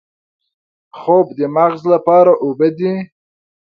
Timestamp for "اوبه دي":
2.43-2.93